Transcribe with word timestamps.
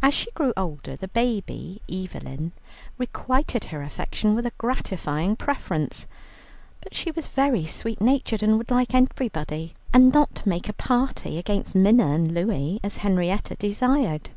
As 0.00 0.14
she 0.14 0.30
grew 0.30 0.52
older 0.56 0.94
the 0.94 1.08
baby 1.08 1.82
Evelyn 1.90 2.52
requited 2.98 3.64
her 3.64 3.82
affection 3.82 4.32
with 4.36 4.46
a 4.46 4.52
gratifying 4.58 5.34
preference, 5.34 6.06
but 6.80 6.94
she 6.94 7.10
was 7.10 7.26
very 7.26 7.66
sweet 7.66 8.00
natured 8.00 8.44
and 8.44 8.58
would 8.58 8.70
like 8.70 8.94
everybody, 8.94 9.74
and 9.92 10.14
not 10.14 10.46
make 10.46 10.68
a 10.68 10.72
party 10.72 11.36
against 11.36 11.74
Minna 11.74 12.12
and 12.12 12.32
Louie 12.32 12.78
as 12.84 12.98
Henrietta 12.98 13.56
desired. 13.56 14.30